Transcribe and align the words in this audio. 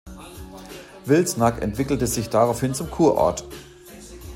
Wilsnack 1.05 1.61
entwickelte 1.61 2.07
sich 2.07 2.29
daraufhin 2.31 2.73
zum 2.73 2.89
Kurort. 2.89 3.43